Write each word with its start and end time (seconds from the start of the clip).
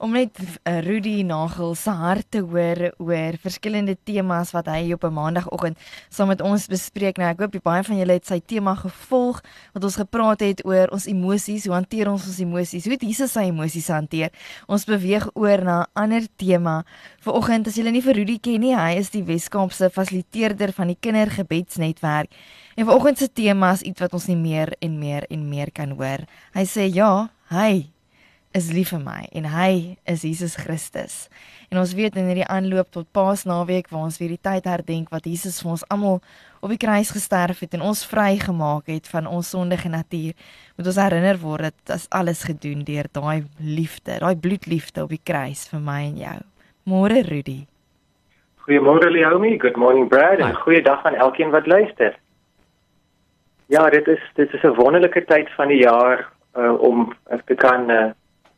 om 0.00 0.14
net 0.16 0.38
uh, 0.40 0.78
Rudy 0.80 1.20
Nagel 1.28 1.74
se 1.76 1.92
hart 1.92 2.24
te 2.32 2.40
hoor 2.40 2.86
oor 2.96 3.36
verskillende 3.42 3.98
temas 4.08 4.54
wat 4.56 4.70
hy 4.72 4.94
op 4.96 5.04
'n 5.04 5.12
maandagooggend 5.12 5.76
saam 6.08 6.28
met 6.32 6.40
ons 6.40 6.66
bespreek. 6.66 7.18
Nou 7.18 7.28
ek 7.28 7.40
hoop 7.40 7.58
baie 7.62 7.84
van 7.84 7.96
julle 7.96 8.16
het 8.16 8.26
sy 8.26 8.40
tema 8.40 8.74
gevolg 8.74 9.42
wat 9.74 9.84
ons 9.84 9.96
gepraat 10.00 10.40
het 10.40 10.64
oor 10.64 10.88
ons 10.88 11.06
emosies, 11.06 11.66
hoe 11.66 11.74
hanteer 11.74 12.08
ons 12.08 12.26
ons 12.26 12.38
emosies? 12.38 12.84
Hoe 12.84 12.92
het 12.92 13.02
Jesus 13.02 13.32
sy 13.32 13.44
emosies 13.52 13.88
hanteer? 13.88 14.32
Ons 14.66 14.84
beweeg 14.84 15.28
oor 15.34 15.64
na 15.64 15.80
'n 15.82 15.86
ander 15.92 16.26
tema. 16.36 16.84
Vanoggend 17.20 17.66
as 17.66 17.76
julle 17.76 17.90
nie 17.90 18.02
vir 18.02 18.14
Rudy 18.14 18.38
ken 18.38 18.60
nie, 18.60 18.74
hy 18.74 18.96
is 18.96 19.10
die 19.10 19.24
Weskaapse 19.24 19.90
fasiliteerder 19.90 20.72
van 20.72 20.86
die 20.86 20.96
Kindergebedsnetwerk. 21.00 22.30
En 22.76 22.86
vanoggend 22.86 23.18
se 23.18 23.28
tema 23.32 23.72
is 23.72 23.82
iets 23.82 24.00
wat 24.00 24.12
ons 24.12 24.26
nie 24.26 24.36
meer 24.36 24.72
en 24.80 24.98
meer 24.98 25.26
en 25.30 25.48
meer 25.48 25.70
kan 25.72 25.90
hoor. 25.90 26.24
Hy 26.54 26.64
sê 26.64 26.88
ja, 26.88 27.28
hy 27.48 27.90
is 28.56 28.72
lief 28.74 28.90
vir 28.90 29.02
my 29.04 29.20
en 29.36 29.46
hy 29.52 29.96
is 30.10 30.24
Jesus 30.26 30.56
Christus. 30.58 31.28
En 31.70 31.78
ons 31.78 31.92
weet 31.94 32.16
in 32.18 32.26
hierdie 32.26 32.46
aanloop 32.50 32.90
tot 32.90 33.06
Paasnaweek 33.14 33.90
waar 33.92 34.08
ons 34.08 34.18
weer 34.18 34.32
die 34.34 34.42
tyd 34.42 34.66
herdenk 34.66 35.12
wat 35.14 35.28
Jesus 35.30 35.60
vir 35.62 35.76
ons 35.76 35.84
almal 35.94 36.18
op 36.58 36.72
die 36.72 36.80
kruis 36.80 37.12
gesterf 37.14 37.62
het 37.62 37.76
en 37.78 37.84
ons 37.86 38.02
vrygemaak 38.10 38.90
het 38.90 39.06
van 39.12 39.30
ons 39.30 39.52
sondige 39.54 39.88
natuur, 39.92 40.34
moet 40.76 40.90
ons 40.92 40.98
herinner 40.98 41.38
word 41.40 41.70
dat 41.70 41.76
dit 41.92 42.08
alles 42.10 42.42
gedoen 42.48 42.82
deur 42.84 43.06
daai 43.14 43.46
liefde, 43.62 44.18
daai 44.18 44.34
bloedliefde 44.34 45.06
op 45.06 45.14
die 45.14 45.22
kruis 45.22 45.68
vir 45.70 45.84
my 45.86 46.00
en 46.10 46.18
jou. 46.18 46.38
Môre 46.90 47.22
Rudy. 47.30 47.60
Goeiemôre 48.66 49.12
Leomi, 49.14 49.56
good 49.62 49.78
morning 49.78 50.10
Brad 50.10 50.42
en 50.42 50.58
goeiedag 50.66 51.06
aan 51.06 51.14
elkeen 51.14 51.54
wat 51.54 51.70
luister. 51.70 52.18
Ja, 53.70 53.86
dit 53.94 54.08
is 54.10 54.22
dit 54.34 54.52
is 54.52 54.62
'n 54.62 54.74
wonderlike 54.74 55.24
tyd 55.24 55.50
van 55.54 55.68
die 55.68 55.82
jaar 55.86 56.26
uh, 56.58 56.74
om 56.82 57.14
te 57.46 57.54
kan 57.54 57.90
uh, 57.90 58.10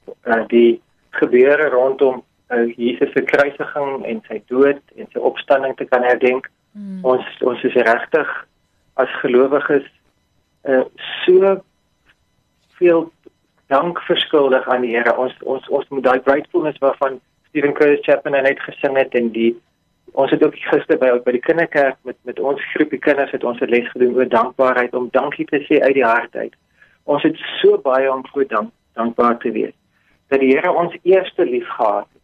uh, 0.08 0.42
die 0.48 0.80
gebeure 1.10 1.68
rondom 1.68 2.22
uh, 2.50 2.76
Jesus 2.76 3.12
se 3.12 3.22
kruisiging 3.22 4.04
en 4.04 4.22
sy 4.28 4.40
dood 4.52 4.80
en 4.96 5.08
sy 5.12 5.18
opstanding 5.18 5.76
te 5.76 5.86
kan 5.88 6.04
herdenk. 6.06 6.48
Mm. 6.72 7.02
Ons 7.04 7.26
ons 7.40 7.64
is 7.68 7.76
regtig 7.88 8.30
as 9.00 9.18
gelowiges 9.24 9.88
uh, 10.68 10.84
so 11.24 11.56
veel 12.78 13.10
dank 13.72 14.00
verskuldig 14.08 14.68
aan 14.68 14.86
die 14.86 14.94
Here. 14.96 15.16
Ons 15.16 15.36
ons 15.42 15.68
ons 15.68 15.88
moet 15.90 16.04
daai 16.04 16.24
gratefulness 16.24 16.80
waarvan 16.84 17.20
Stephen 17.50 17.76
Curtis 17.76 18.04
Chapman 18.06 18.42
net 18.42 18.60
gesing 18.68 18.96
het 19.00 19.14
en 19.18 19.30
die 19.36 19.52
ons 20.12 20.32
het 20.32 20.42
ook 20.44 20.56
gister 20.68 20.98
by 21.00 21.12
by 21.24 21.36
die 21.36 21.44
kinderkerk 21.44 21.96
met 22.08 22.18
met 22.28 22.40
ons 22.40 22.64
groepie 22.74 23.00
kinders 23.00 23.32
het 23.32 23.44
ons 23.44 23.60
'n 23.60 23.72
les 23.72 23.88
gedoen 23.92 24.16
oor 24.16 24.28
dankbaarheid 24.28 24.94
om 24.94 25.12
dankie 25.12 25.46
te 25.46 25.60
sê 25.68 25.80
uit 25.80 25.94
die 25.94 26.08
hart 26.08 26.36
uit. 26.36 26.54
Ons 27.04 27.22
het 27.22 27.36
so 27.60 27.78
baie 27.78 28.12
om 28.12 28.26
voor 28.32 28.46
dank 28.46 28.70
dankbaar 28.92 29.38
te 29.38 29.50
wees 29.50 29.76
dat 30.32 30.40
die 30.40 30.52
Here 30.54 30.72
ons 30.72 30.96
eerste 31.02 31.44
lief 31.44 31.68
gehad 31.76 32.08
het. 32.08 32.22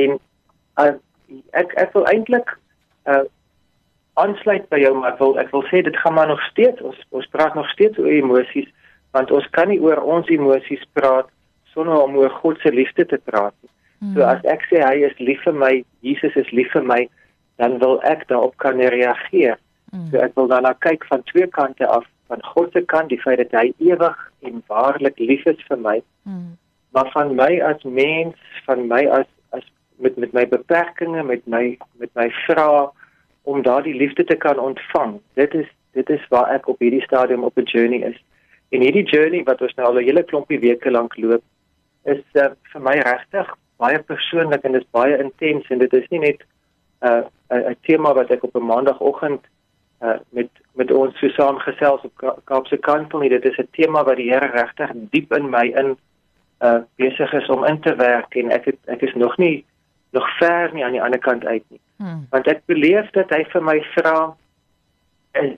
En 0.00 0.18
uh, 0.84 0.94
ek 1.58 1.74
ek 1.80 1.94
wil 1.96 2.08
eintlik 2.12 2.56
uh 3.10 3.26
aansluit 4.20 4.66
by 4.68 4.80
jou 4.82 4.90
maar 4.98 5.14
ek 5.14 5.20
wil 5.22 5.36
ek 5.40 5.52
wil 5.54 5.62
sê 5.70 5.80
dit 5.86 5.96
gaan 6.02 6.16
maar 6.16 6.28
nog 6.28 6.40
steeds 6.50 6.82
ons 6.84 6.98
ons 7.16 7.28
praat 7.32 7.54
nog 7.56 7.68
steeds 7.72 7.98
oor 7.98 8.10
emosies 8.12 8.68
want 9.16 9.30
ons 9.30 9.46
kan 9.56 9.70
nie 9.70 9.78
oor 9.80 10.02
ons 10.02 10.28
emosies 10.34 10.82
praat 10.98 11.30
sonder 11.72 12.02
om 12.02 12.18
oor 12.18 12.32
God 12.42 12.58
se 12.60 12.72
liefde 12.74 13.06
te 13.06 13.18
praat 13.30 13.54
nie. 13.62 13.70
Mm. 14.00 14.14
So 14.14 14.26
as 14.26 14.44
ek 14.50 14.66
sê 14.70 14.82
hy 14.82 15.06
is 15.06 15.16
lief 15.22 15.42
vir 15.46 15.56
my, 15.56 15.72
Jesus 16.06 16.36
is 16.40 16.48
lief 16.56 16.70
vir 16.74 16.86
my, 16.86 17.00
dan 17.62 17.78
wil 17.82 18.00
ek 18.08 18.26
daarop 18.30 18.56
kan 18.62 18.80
reageer. 18.80 19.58
Mm. 19.92 20.08
So 20.10 20.22
ek 20.24 20.34
wil 20.38 20.50
dan 20.50 20.66
na 20.66 20.72
kyk 20.86 21.06
van 21.10 21.22
twee 21.30 21.46
kante 21.54 21.86
af, 21.86 22.06
van 22.32 22.42
God 22.54 22.74
se 22.74 22.82
kant, 22.90 23.12
die 23.12 23.20
feit 23.22 23.42
dat 23.42 23.54
hy 23.54 23.70
ewig 23.92 24.18
en 24.46 24.62
waarlik 24.72 25.18
lief 25.22 25.46
is 25.50 25.62
vir 25.68 25.80
my. 25.86 26.00
Mm 26.26 26.56
maar 26.90 27.10
van 27.10 27.34
my 27.34 27.60
as 27.60 27.82
mens, 27.82 28.36
van 28.64 28.86
my 28.86 29.06
as 29.06 29.26
as 29.50 29.66
met 29.96 30.16
met 30.16 30.32
my 30.32 30.48
beperkings, 30.48 31.22
met 31.22 31.46
my 31.46 31.78
met 31.98 32.10
my 32.14 32.30
vrae 32.46 32.88
om 33.42 33.62
daardie 33.62 33.94
liefde 33.94 34.24
te 34.24 34.36
kan 34.36 34.58
ontvang. 34.58 35.20
Dit 35.34 35.54
is 35.54 35.68
dit 35.92 36.10
is 36.10 36.26
waar 36.28 36.50
ek 36.54 36.68
op 36.68 36.78
hierdie 36.78 37.02
stadium 37.02 37.44
op 37.44 37.58
'n 37.58 37.70
journey 37.72 38.00
is. 38.10 38.18
En 38.70 38.80
hierdie 38.80 39.08
journey 39.08 39.42
wat 39.44 39.60
ons 39.60 39.74
nou 39.74 39.86
al 39.88 39.98
'n 39.98 40.04
hele 40.04 40.22
klompie 40.22 40.60
weke 40.60 40.90
lank 40.90 41.16
loop, 41.16 41.42
is 42.04 42.22
uh, 42.32 42.50
vir 42.72 42.80
my 42.80 42.96
regtig 42.98 43.56
baie 43.76 43.98
persoonlik 43.98 44.64
en 44.64 44.72
dit 44.72 44.82
is 44.82 44.90
baie 44.90 45.18
intens 45.18 45.68
en 45.68 45.78
dit 45.78 45.92
is 45.92 46.08
nie 46.10 46.20
net 46.20 46.44
'n 47.02 47.24
uh, 47.52 47.70
'n 47.70 47.76
tema 47.82 48.14
wat 48.14 48.30
ek 48.30 48.44
op 48.44 48.54
'n 48.56 48.66
maandagooggend 48.66 49.46
uh, 50.02 50.18
met 50.30 50.48
met 50.74 50.90
ons 50.90 51.18
so 51.18 51.28
saamgesels 51.28 52.02
op 52.02 52.40
Kaapse 52.44 52.76
Kantel 52.76 53.18
nie. 53.18 53.28
Dit 53.28 53.44
is 53.44 53.58
'n 53.58 53.68
tema 53.72 54.04
wat 54.04 54.16
die 54.16 54.30
Here 54.32 54.46
regtig 54.46 54.90
diep 54.94 55.32
in 55.32 55.50
my 55.50 55.66
in 55.76 55.96
uh 56.60 56.80
besig 57.00 57.32
is 57.32 57.48
om 57.48 57.64
in 57.64 57.80
te 57.80 57.94
werk 57.94 58.34
en 58.36 58.50
ek 58.50 58.64
het, 58.64 58.78
ek 58.84 59.02
is 59.02 59.14
nog 59.14 59.36
nie 59.36 59.64
nog 60.10 60.26
ver 60.38 60.70
nie 60.74 60.84
aan 60.84 60.92
die 60.92 61.02
ander 61.02 61.18
kant 61.18 61.44
uit 61.44 61.64
nie. 61.68 61.80
Hmm. 61.96 62.26
Want 62.30 62.46
ek 62.46 62.62
beleef 62.66 63.10
dat 63.16 63.30
hy 63.34 63.44
vir 63.52 63.62
my 63.64 63.78
vra 63.94 64.14
is, 65.38 65.54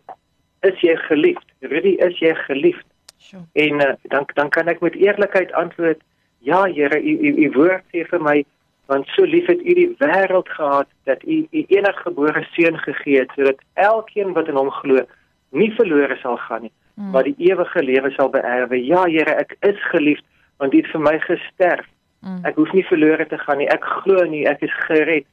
is 0.68 0.80
jy 0.84 0.96
geliefd? 1.08 1.46
Rudy, 1.60 1.96
is 2.06 2.18
jy 2.20 2.34
geliefd? 2.44 2.86
Sure. 3.18 3.42
En 3.52 3.80
uh, 3.80 3.92
dan 4.12 4.26
dan 4.34 4.50
kan 4.54 4.68
ek 4.68 4.82
met 4.84 4.98
eerlikheid 4.98 5.52
antwoord, 5.58 6.02
ja 6.38 6.64
Here, 6.66 6.98
u 7.02 7.14
u, 7.18 7.34
u 7.46 7.50
woord 7.56 7.86
sê 7.94 8.04
vir 8.10 8.22
my 8.22 8.42
want 8.90 9.08
so 9.14 9.24
lief 9.24 9.46
het 9.46 9.62
u 9.62 9.74
die 9.78 9.90
wêreld 10.02 10.48
gehad 10.58 10.88
dat 11.08 11.22
u 11.22 11.46
u 11.50 11.64
eniggebore 11.68 12.42
seun 12.52 12.78
gegee 12.78 13.22
het 13.22 13.30
sodat 13.36 13.62
elkeen 13.74 14.34
wat 14.36 14.50
in 14.50 14.58
hom 14.58 14.70
glo 14.82 15.06
nie 15.50 15.70
verlore 15.78 16.16
sal 16.20 16.36
gaan 16.36 16.66
nie, 16.66 16.72
hmm. 16.94 17.10
maar 17.14 17.24
die 17.24 17.38
ewige 17.38 17.82
lewe 17.82 18.10
sal 18.10 18.28
beerwe. 18.34 18.78
Ja 18.84 19.06
Here, 19.06 19.38
ek 19.44 19.56
is 19.60 19.78
geliefd 19.94 20.26
want 20.62 20.72
dit 20.72 20.86
vir 20.94 21.02
my 21.02 21.16
gesterf. 21.26 21.88
Mm. 22.22 22.44
Ek 22.46 22.58
hoef 22.60 22.70
nie 22.72 22.84
verlore 22.86 23.26
te 23.26 23.38
gaan 23.38 23.58
nie. 23.58 23.70
Ek 23.74 23.82
glo 24.02 24.22
nie 24.30 24.44
ek 24.46 24.62
is 24.62 24.74
gered. 24.86 25.26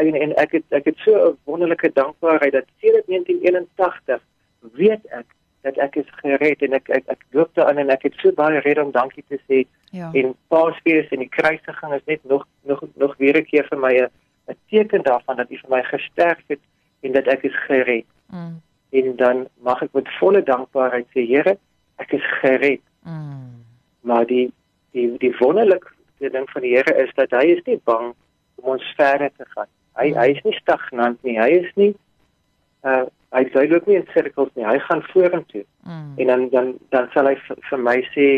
En 0.00 0.16
en 0.18 0.34
ek 0.42 0.58
het 0.58 0.76
ek 0.76 0.90
het 0.90 0.98
so 1.04 1.14
'n 1.30 1.38
wonderlike 1.48 1.90
dankbaarheid 1.96 2.52
dat 2.52 2.68
sedert 2.80 3.06
1981 3.08 4.20
weet 4.76 5.04
ek 5.20 5.26
dat 5.64 5.76
ek 5.76 5.96
is 5.96 6.10
gered 6.20 6.62
en 6.62 6.76
ek 6.76 6.88
ek 6.88 7.08
ek 7.14 7.22
loop 7.30 7.54
daarin 7.56 7.80
en 7.84 7.90
ek 7.90 8.02
het 8.08 8.18
so 8.20 8.32
baie 8.32 8.60
rede 8.60 8.84
om 8.84 8.92
dankie 8.92 9.24
te 9.28 9.38
sê. 9.48 9.64
Ja. 9.90 10.10
En 10.12 10.34
Paasfees 10.48 11.08
en 11.08 11.24
die 11.24 11.32
kruisiging 11.38 11.94
is 11.94 12.04
net 12.04 12.24
nog 12.24 12.46
nog 12.62 12.84
nog 12.94 13.16
weer 13.16 13.36
'n 13.40 13.48
keer 13.48 13.66
vir 13.70 13.78
my 13.78 13.94
'n 13.94 14.10
'n 14.52 14.58
teken 14.68 15.02
daarvan 15.02 15.36
dat 15.36 15.50
U 15.50 15.56
vir 15.56 15.70
my 15.70 15.82
gesterf 15.82 16.42
het 16.46 16.60
en 17.00 17.12
dat 17.12 17.26
ek 17.26 17.42
is 17.42 17.56
gered. 17.66 18.04
Mm. 18.28 18.60
En 18.90 19.16
dan 19.16 19.48
mag 19.60 19.82
ek 19.82 19.92
met 19.92 20.16
volle 20.18 20.42
dankbaarheid 20.42 21.06
sê 21.06 21.26
Here, 21.26 21.56
ek 21.96 22.12
is 22.12 22.26
gered. 22.40 22.84
Mm. 23.02 23.64
Maar 24.00 24.26
die 24.26 24.52
die 24.94 25.08
die 25.18 25.34
wonderlike 25.40 25.90
ding 26.18 26.46
van 26.50 26.62
die 26.62 26.74
Here 26.76 26.94
is 27.02 27.12
dat 27.18 27.34
hy 27.34 27.44
is 27.56 27.62
nie 27.66 27.80
bang 27.84 28.14
om 28.62 28.74
ons 28.76 28.94
verder 28.96 29.30
te 29.36 29.46
gaan. 29.54 29.68
Hy 29.98 30.10
hy 30.16 30.30
is 30.34 30.42
nie 30.46 30.56
stagnant 30.60 31.20
nie. 31.26 31.36
Hy 31.40 31.50
is 31.60 31.70
nie 31.80 31.92
uh 32.88 33.04
hy 33.34 33.42
sê 33.50 33.64
loop 33.66 33.88
nie 33.90 33.96
in 33.98 34.06
sirkels 34.14 34.52
nie. 34.54 34.66
Hy 34.66 34.78
gaan 34.86 35.02
vorentoe. 35.10 35.64
Mm. 35.82 36.12
En 36.22 36.26
dan 36.30 36.48
dan 36.52 36.74
dan 36.94 37.08
sal 37.14 37.26
hy 37.26 37.34
vir 37.46 37.80
my 37.82 37.96
sê 38.14 38.28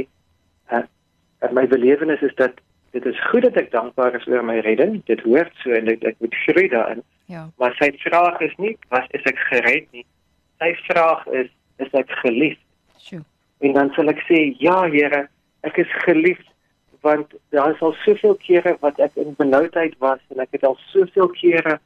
uh 0.73 0.85
my 1.53 1.67
belewenis 1.69 2.25
is 2.25 2.35
dat 2.41 2.57
dit 2.97 3.05
is 3.07 3.21
goed 3.29 3.45
dat 3.45 3.59
ek 3.61 3.71
dankbaar 3.75 4.17
is 4.17 4.27
oor 4.31 4.45
my 4.45 4.59
redding. 4.65 5.03
Dit 5.11 5.21
hoort 5.29 5.53
so 5.63 5.77
en 5.77 5.93
ek, 5.93 6.05
ek 6.13 6.17
moet 6.25 6.37
groei 6.47 6.69
daarin. 6.73 7.05
Ja. 7.29 7.49
Maar 7.61 7.77
sy 7.81 7.91
vraag 8.01 8.41
is 8.47 8.55
nie 8.63 8.77
was 8.95 9.09
is 9.19 9.27
ek 9.29 9.41
gered 9.51 9.89
nie. 9.93 10.07
Sy 10.63 10.73
vraag 10.89 11.27
is 11.43 11.53
is 11.83 11.93
ek 11.93 12.13
geliefd? 12.23 12.63
Sjoe. 12.97 13.25
En 13.65 13.73
dan 13.77 13.93
sal 13.97 14.09
ek 14.13 14.23
sê 14.29 14.39
ja, 14.61 14.79
Here, 14.93 15.27
ek 15.69 15.81
is 15.83 15.93
geliefd 16.05 16.49
want 17.05 17.35
daar 17.55 17.71
is 17.75 17.83
al 17.87 17.95
soveel 18.03 18.35
kere 18.43 18.77
wat 18.81 18.99
ek 19.07 19.19
in 19.23 19.35
benoudheid 19.39 19.95
was 20.03 20.23
en 20.35 20.43
ek 20.43 20.57
het 20.57 20.65
al 20.67 20.79
soveel 20.93 21.29
kere 21.41 21.79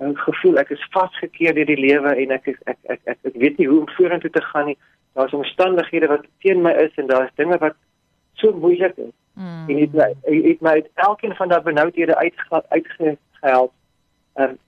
'n 0.00 0.12
uh, 0.12 0.22
gevoel 0.26 0.60
ek 0.62 0.70
is 0.76 0.88
vasgekeer 0.96 1.54
deur 1.54 1.70
die 1.72 1.80
lewe 1.80 2.14
en 2.22 2.30
ek, 2.36 2.48
ek 2.48 2.60
ek 2.72 2.78
ek 2.94 3.00
ek 3.04 3.18
ek 3.30 3.36
weet 3.44 3.58
nie 3.58 3.68
hoe 3.68 3.80
om 3.80 3.88
vorentoe 3.96 4.30
te 4.30 4.42
gaan 4.42 4.66
nie. 4.66 4.78
Daar's 5.14 5.36
omstandighede 5.36 6.06
wat 6.06 6.24
teen 6.40 6.62
my 6.62 6.72
is 6.86 6.94
en 6.96 7.06
daar's 7.06 7.34
dinge 7.34 7.58
wat 7.58 7.76
so 8.34 8.52
moeilik 8.52 8.96
is. 8.96 9.14
Mm. 9.34 9.68
En 9.68 9.76
dit 9.76 9.92
het 10.48 10.60
my 10.60 10.70
uit 10.70 10.88
elkeen 10.94 11.34
van 11.34 11.48
daardie 11.48 11.72
benoudhede 11.72 12.16
uitgehelp. 12.68 13.72
Um, 14.34 14.58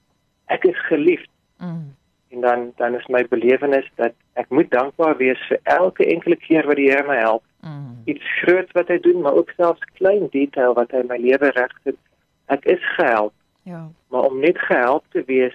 ek 0.46 0.64
is 0.64 0.86
geliefd. 0.90 1.30
Mm 1.58 1.94
en 2.32 2.40
dan 2.40 2.72
dan 2.76 2.94
is 2.94 3.06
my 3.06 3.26
belewenis 3.28 3.90
dat 3.94 4.12
ek 4.32 4.48
moet 4.48 4.70
dankbaar 4.70 5.16
wees 5.16 5.40
vir 5.48 5.60
elke 5.62 6.06
enkele 6.06 6.36
keer 6.36 6.66
wat 6.66 6.76
die 6.80 6.90
Here 6.90 7.06
my 7.06 7.18
help. 7.20 7.44
Mm. 7.62 8.02
Iets 8.10 8.24
groot 8.42 8.72
wat 8.78 8.88
hy 8.90 8.98
doen, 9.00 9.20
maar 9.22 9.38
ook 9.38 9.50
selfs 9.56 9.84
klein 9.98 10.28
detail 10.30 10.74
wat 10.78 10.90
hy 10.90 11.02
my 11.08 11.18
lewe 11.22 11.52
regsit. 11.54 11.98
Ek 12.50 12.64
is 12.70 12.82
gehelp. 12.96 13.34
Ja. 13.68 13.84
Maar 14.10 14.30
om 14.30 14.40
net 14.42 14.58
gehelp 14.58 15.04
te 15.14 15.22
wees 15.26 15.54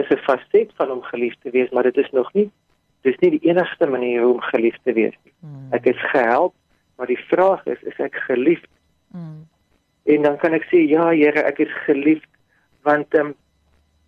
is 0.00 0.08
'n 0.08 0.22
faset 0.28 0.72
van 0.76 0.90
om 0.90 1.02
geliefd 1.02 1.40
te 1.42 1.50
wees, 1.50 1.70
maar 1.70 1.82
dit 1.82 1.96
is 1.96 2.10
nog 2.10 2.32
nie 2.32 2.50
dis 3.06 3.18
nie 3.22 3.30
die 3.30 3.48
enigste 3.48 3.86
manier 3.86 4.26
om 4.26 4.40
geliefd 4.40 4.80
te 4.82 4.92
wees 4.92 5.14
nie. 5.24 5.32
Mm. 5.40 5.72
Ek 5.76 5.86
is 5.86 6.00
gehelp, 6.10 6.54
maar 6.96 7.06
die 7.06 7.20
vraag 7.28 7.66
is 7.66 7.82
is 7.82 7.98
ek 8.02 8.14
geliefd? 8.14 8.70
En 10.06 10.22
dan 10.22 10.36
kan 10.36 10.54
ek 10.54 10.66
sê 10.70 10.82
ja 10.88 11.10
Here, 11.10 11.42
ek 11.42 11.58
is 11.58 11.74
geliefd 11.86 12.30
want 12.82 13.14
ehm 13.14 13.26
um, 13.26 13.34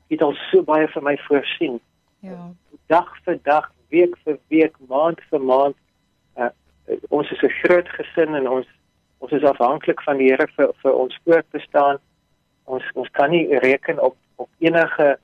U 0.08 0.14
het 0.14 0.22
al 0.24 0.32
so 0.48 0.62
baie 0.64 0.86
vir 0.88 1.02
my 1.04 1.12
voorsien. 1.26 1.74
Ja. 2.24 2.46
Dag 2.88 3.10
vir 3.26 3.36
dag, 3.44 3.66
week 3.92 4.14
vir 4.24 4.38
week, 4.48 4.78
maand 4.88 5.20
vir 5.28 5.42
maand. 5.44 5.76
Uh, 6.88 6.96
ons 7.08 7.30
is 7.30 7.42
'n 7.42 7.58
groot 7.62 7.88
gesin 7.88 8.34
en 8.34 8.48
ons 8.48 8.66
ons 9.18 9.32
is 9.32 9.42
afhanklik 9.42 10.02
van 10.02 10.16
die 10.16 10.28
Here 10.30 10.48
vir 10.56 10.72
vir 10.82 10.92
ons 10.92 11.20
voortbestaan. 11.24 11.98
Ons 12.64 12.84
ons 12.94 13.10
kan 13.10 13.30
nie 13.30 13.58
reken 13.58 14.02
op 14.02 14.16
op 14.36 14.48
enige 14.58 15.18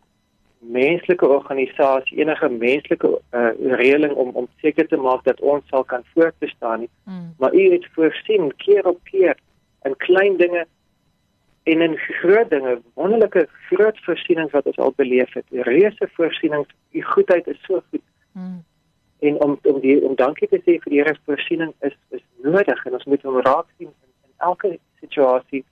menslike 0.59 1.29
organisasie, 1.29 2.19
enige 2.19 2.49
menslike 2.49 3.21
uh, 3.31 3.51
reëling 3.59 4.13
om 4.13 4.29
om 4.29 4.49
seker 4.61 4.89
te 4.89 4.97
maak 4.97 5.25
dat 5.25 5.41
ons 5.41 5.69
sal 5.69 5.85
kan 5.85 6.05
voortbestaan 6.15 6.81
nie. 6.81 6.91
Mm. 7.05 7.35
Maar 7.39 7.55
U 7.55 7.73
het 7.73 7.87
voorsien 7.95 8.53
keer 8.57 8.87
op 8.87 8.99
keer 9.05 9.37
in 9.83 9.97
klein 9.97 10.37
dinge 10.37 10.67
en 11.63 11.81
in 11.81 11.97
groot 11.97 12.51
dinge, 12.51 12.81
wonderlike 12.95 13.49
groot 13.69 13.99
voorsienings 14.05 14.53
wat 14.53 14.67
ons 14.67 14.79
al 14.79 14.93
beleef 14.97 15.33
het. 15.33 15.45
Reuse 15.51 16.09
voorsienings, 16.13 16.69
U 16.93 17.03
goedheid 17.03 17.47
is 17.47 17.61
so 17.63 17.83
goed. 17.91 18.03
Mm. 18.33 18.65
En 19.25 19.41
om 19.45 19.59
om 19.63 19.81
die 19.81 19.97
om 20.05 20.17
dankie 20.21 20.49
te 20.49 20.61
sê 20.65 20.77
vir 20.83 20.93
die 20.93 21.01
Here 21.01 21.15
se 21.15 21.25
voorsiening 21.31 21.73
is 21.89 21.95
is 22.17 22.25
nodig 22.47 22.85
en 22.87 22.99
ons 22.99 23.07
moet 23.13 23.23
hom 23.23 23.41
raak 23.47 23.71
sien 23.77 23.89
in, 23.89 24.13
in 24.29 24.35
elke 24.49 24.75
situasie 25.01 25.65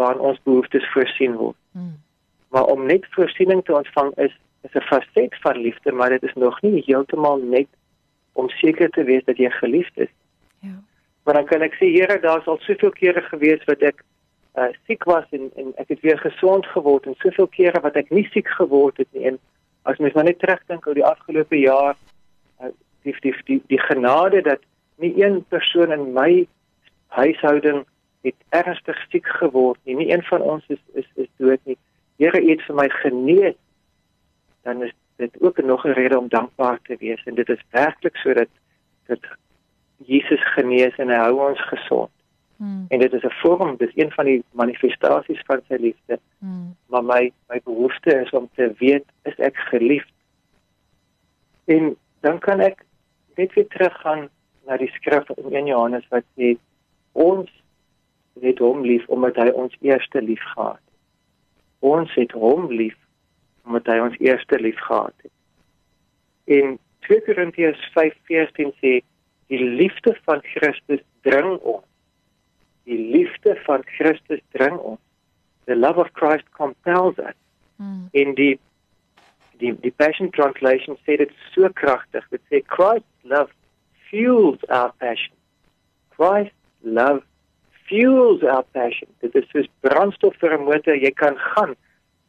waarin 0.00 0.22
ons 0.30 0.38
behoeftes 0.44 0.86
voorsien 0.92 1.34
word. 1.40 1.58
Mm. 1.72 1.96
Maar 2.54 2.70
om 2.74 2.86
net 2.86 3.06
voorsiening 3.16 3.64
te 3.64 3.74
ontvang 3.74 4.14
is 4.26 4.36
is 4.62 4.74
'n 4.74 4.86
facet 4.92 5.34
van 5.40 5.56
liefde, 5.56 5.92
maar 5.92 6.10
dit 6.10 6.22
is 6.22 6.34
nog 6.34 6.62
nie 6.62 6.82
heeltemal 6.86 7.38
net 7.38 7.68
om 8.32 8.48
seker 8.48 8.90
te 8.90 9.04
wees 9.04 9.24
dat 9.24 9.36
jy 9.36 9.50
geliefd 9.50 9.98
is. 9.98 10.12
Ja. 10.60 10.76
Maar 11.24 11.34
dan 11.34 11.46
kan 11.46 11.62
ek 11.62 11.74
sê 11.74 11.86
Here, 11.96 12.20
daar's 12.20 12.46
al 12.46 12.58
soveel 12.60 12.90
kere 12.90 13.22
gewees 13.22 13.64
wat 13.64 13.82
ek 13.82 14.04
uh, 14.58 14.68
siek 14.86 15.04
was 15.04 15.26
en 15.30 15.50
en 15.56 15.72
ek 15.76 15.88
het 15.88 16.00
weer 16.00 16.18
gesond 16.18 16.66
geword 16.66 17.06
en 17.06 17.14
soveel 17.18 17.46
kere 17.46 17.80
wat 17.80 17.96
ek 17.96 18.10
nie 18.10 18.26
siek 18.32 18.48
geword 18.58 18.96
het 18.96 19.08
nie 19.12 19.26
en 19.32 19.38
as 19.82 19.98
mens 19.98 20.14
maar 20.14 20.24
net 20.24 20.38
terugdink 20.38 20.86
oor 20.86 20.98
die 20.98 21.06
afgelope 21.06 21.58
jaar 21.58 21.96
die, 23.02 23.16
die 23.20 23.34
die 23.44 23.62
die 23.66 23.80
genade 23.80 24.42
dat 24.42 24.60
nie 24.96 25.24
een 25.24 25.44
persoon 25.48 25.92
in 25.92 26.12
my 26.12 26.46
huishouding 27.06 27.84
het 28.20 28.36
ernstig 28.48 28.98
siek 29.08 29.26
geword 29.40 29.78
nie. 29.84 29.96
Nie 29.96 30.12
een 30.12 30.22
van 30.22 30.40
ons 30.40 30.64
is 30.68 30.82
is 30.92 31.08
is 31.14 31.28
dood 31.36 31.60
nie. 31.64 31.78
Here 32.20 32.40
het 32.50 32.62
vir 32.68 32.76
my 32.76 32.88
genees. 33.00 33.56
Dan 34.62 34.82
is 34.82 34.92
dit 35.16 35.40
ook 35.40 35.62
nog 35.62 35.84
'n 35.84 35.96
rede 35.96 36.18
om 36.18 36.28
dankbaar 36.28 36.78
te 36.82 36.96
wees 36.98 37.22
en 37.24 37.34
dit 37.34 37.48
is 37.48 37.62
werklik 37.70 38.16
sodat 38.16 38.48
dat 39.06 39.20
Jesus 39.96 40.52
genees 40.52 40.96
en 40.96 41.08
hy 41.08 41.16
hou 41.16 41.48
ons 41.48 41.68
gesond. 41.68 42.10
Mm. 42.56 42.84
En 42.88 42.98
dit 42.98 43.12
is 43.12 43.22
'n 43.22 43.40
vorm, 43.42 43.76
dis 43.76 43.94
een 43.94 44.12
van 44.12 44.24
die 44.24 44.44
manifestasies 44.50 45.42
van 45.46 45.60
sy 45.68 45.76
liefde. 45.80 46.18
Mm. 46.38 46.76
Maar 46.86 47.04
my 47.04 47.32
my 47.48 47.60
behoefte 47.64 48.20
is 48.20 48.30
om 48.30 48.48
te 48.54 48.72
weet 48.78 49.04
is 49.22 49.34
ek 49.36 49.56
geliefd. 49.56 50.12
En 51.64 51.96
dan 52.20 52.38
kan 52.38 52.60
ek 52.60 52.84
net 53.40 53.56
weer 53.56 53.68
teruggaan 53.72 54.28
na 54.68 54.76
die 54.76 54.90
skrif 54.96 55.30
in 55.36 55.48
1 55.54 55.72
Johannes 55.72 56.06
wat 56.12 56.26
sê 56.36 56.54
ons 57.12 57.48
het 58.40 58.60
hom 58.62 58.84
lief 58.86 59.06
omdat 59.08 59.40
hy 59.40 59.48
ons 59.62 59.76
eerste 59.84 60.22
lief 60.22 60.42
gehad 60.54 60.78
het. 60.78 60.98
Ons 61.80 62.14
het 62.14 62.32
hom 62.36 62.68
lief 62.72 62.96
omdat 63.66 63.88
hy 63.92 63.98
ons 64.04 64.16
eerste 64.20 64.60
lief 64.60 64.78
gehad 64.86 65.14
het. 65.24 65.32
In 66.50 66.78
2 67.08 67.24
Korintiërs 67.26 67.82
5:14 67.96 68.72
sê 68.80 69.00
die 69.52 69.62
liefde 69.64 70.16
van 70.24 70.42
Christus 70.54 71.02
dring 71.26 71.56
ons. 71.58 71.86
Die 72.84 72.98
liefde 72.98 73.56
van 73.66 73.84
Christus 73.96 74.40
dring 74.56 74.76
ons. 74.78 75.00
The 75.64 75.76
love 75.76 76.00
of 76.00 76.12
Christ 76.12 76.48
compels 76.56 77.18
us. 77.18 77.38
Mm. 77.76 78.08
In 78.12 78.34
die 78.34 78.58
die 79.60 79.72
die 79.84 79.92
Passion 80.02 80.30
Translation 80.36 80.98
sê 81.06 81.16
dit 81.20 81.32
so 81.54 81.68
kragtig. 81.80 82.26
Dit 82.30 82.42
sê 82.50 82.62
Christ's 82.66 83.24
love 83.24 83.52
fuels 84.10 84.62
our 84.68 84.92
passion. 84.98 85.34
Christ's 86.16 86.56
love 86.82 87.22
fuels 87.88 88.42
our 88.42 88.64
passion. 88.74 89.08
Dit 89.24 89.36
is 89.38 89.48
soos 89.52 89.68
brandstof 89.84 90.36
vir 90.40 90.56
'n 90.58 90.64
motor. 90.64 90.96
Jy 90.96 91.10
kan 91.10 91.36
gaan 91.36 91.76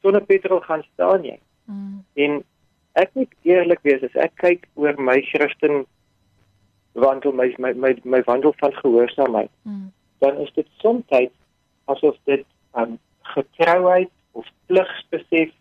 sonder 0.01 0.25
petrol 0.25 0.59
gaan 0.59 0.83
staan 0.93 1.23
jy. 1.23 1.39
Mm. 1.65 2.03
En 2.15 2.43
ek 2.93 3.09
moet 3.13 3.33
eerlik 3.43 3.79
wees 3.83 4.03
as 4.03 4.15
ek 4.15 4.35
kyk 4.35 4.67
oor 4.75 4.95
my 4.97 5.21
Christen 5.21 5.85
wandel 6.93 7.31
my 7.31 7.53
my 7.57 7.73
my, 7.73 7.95
my 8.03 8.21
wandel 8.27 8.53
van 8.59 8.73
gehoorsaamheid, 8.73 9.49
Mm. 9.63 9.91
dan 10.19 10.37
is 10.37 10.51
dit 10.53 10.67
soms 10.81 11.05
asof 11.85 12.15
dit 12.23 12.45
um, 12.75 12.99
getrouheid 13.21 14.09
of 14.31 14.45
pligsbesef 14.65 15.51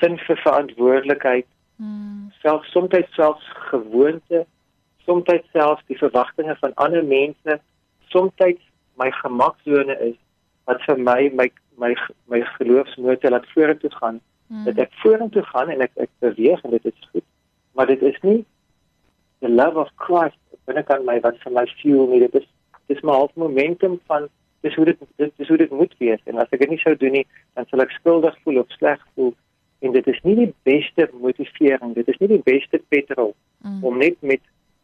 sin 0.00 0.18
vir 0.18 0.36
verantwoordelikheid, 0.36 1.46
Mm. 1.78 2.32
selfs 2.42 2.72
soms 2.72 2.90
selfs 3.14 3.44
gewoonte, 3.70 4.46
soms 5.06 5.30
selfs 5.52 5.84
die 5.86 5.98
verwagtinge 5.98 6.56
van 6.60 6.72
ander 6.74 7.04
mense, 7.04 7.60
soms 8.10 8.32
my 8.98 9.10
gemaksone 9.22 9.94
is 10.00 10.16
wat 10.66 10.82
vir 10.86 10.98
my 10.98 11.30
my 11.40 11.48
my 11.78 11.94
my 12.26 12.40
geloofsmotor 12.56 13.30
laat 13.30 13.46
vorentoe 13.54 13.90
gaan 14.00 14.20
Mm. 14.48 14.64
dat 14.64 14.78
ek 14.78 14.92
vorentoe 15.02 15.42
gaan 15.42 15.68
en 15.68 15.80
ek 15.84 15.90
ek 16.00 16.10
beweeg 16.24 16.62
en 16.64 16.70
dit 16.70 16.84
is 16.84 17.08
goed. 17.12 17.24
Maar 17.72 17.86
dit 17.86 18.02
is 18.02 18.16
nie 18.22 18.44
the 19.40 19.48
love 19.48 19.76
of 19.76 19.90
Christ 19.96 20.38
binnekant 20.64 21.04
my 21.04 21.20
wat 21.20 21.36
vir 21.42 21.52
my 21.52 21.66
fuel 21.66 22.06
nie. 22.08 22.20
Dit 22.20 22.34
is 22.34 22.46
dis 22.86 23.00
maar 23.00 23.14
half 23.14 23.34
momentum 23.34 24.00
van 24.06 24.28
dis 24.60 24.74
hoe 24.74 24.84
dit 24.84 24.96
dit 25.16 25.32
is 25.36 25.48
hoe 25.48 25.56
dit 25.56 25.70
moet 25.70 25.92
wees 25.98 26.20
en 26.24 26.40
as 26.40 26.48
ek 26.50 26.64
dit 26.64 26.70
nie 26.70 26.80
sou 26.80 26.96
doen 26.96 27.12
nie, 27.12 27.26
dan 27.54 27.68
sal 27.68 27.84
ek 27.84 27.92
skuldig 28.00 28.38
voel 28.42 28.62
of 28.64 28.72
sleg 28.78 29.04
voel 29.14 29.34
en 29.78 29.92
dit 29.92 30.06
is 30.06 30.20
nie 30.22 30.34
die 30.34 30.54
beste 30.62 31.10
motivering, 31.20 31.94
dit 31.94 32.08
is 32.08 32.18
nie 32.18 32.28
die 32.28 32.42
beste 32.44 32.80
petrol 32.88 33.34
Mm. 33.58 33.84
om 33.84 33.98
net 33.98 34.14
met 34.20 34.40